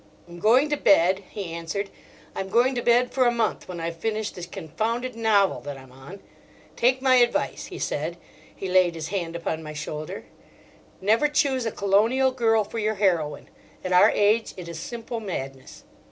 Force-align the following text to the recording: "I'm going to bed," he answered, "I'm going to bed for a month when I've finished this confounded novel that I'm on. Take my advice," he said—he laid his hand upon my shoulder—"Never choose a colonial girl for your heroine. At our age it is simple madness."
"I'm 0.27 0.39
going 0.39 0.67
to 0.71 0.77
bed," 0.77 1.19
he 1.29 1.53
answered, 1.53 1.91
"I'm 2.35 2.49
going 2.49 2.73
to 2.73 2.81
bed 2.81 3.11
for 3.13 3.27
a 3.27 3.31
month 3.31 3.67
when 3.67 3.79
I've 3.79 3.97
finished 3.97 4.33
this 4.33 4.47
confounded 4.47 5.15
novel 5.15 5.61
that 5.61 5.77
I'm 5.77 5.91
on. 5.91 6.21
Take 6.75 7.03
my 7.03 7.17
advice," 7.17 7.65
he 7.67 7.77
said—he 7.77 8.67
laid 8.67 8.95
his 8.95 9.09
hand 9.09 9.35
upon 9.35 9.61
my 9.61 9.73
shoulder—"Never 9.73 11.27
choose 11.27 11.67
a 11.67 11.71
colonial 11.71 12.31
girl 12.31 12.63
for 12.63 12.79
your 12.79 12.95
heroine. 12.95 13.47
At 13.83 13.93
our 13.93 14.09
age 14.09 14.55
it 14.57 14.67
is 14.67 14.79
simple 14.79 15.19
madness." 15.19 15.83